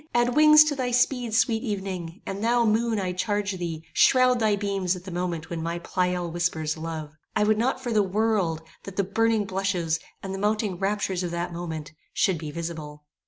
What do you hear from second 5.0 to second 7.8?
the moment when my Pleyel whispers love. I would not